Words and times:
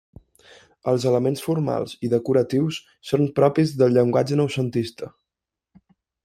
Els 0.91 1.03
elements 1.09 1.43
formals 1.47 1.93
i 2.07 2.09
decoratius 2.13 2.79
són 3.11 3.27
propis 3.41 3.75
del 3.83 3.95
llenguatge 3.99 4.41
noucentista. 4.41 5.13